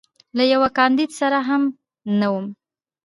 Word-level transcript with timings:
له 0.37 0.43
یوه 0.53 0.69
کاندید 0.77 1.11
سره 1.19 1.37
هم 1.47 1.61
نه 2.19 2.27
وم. 2.33 2.47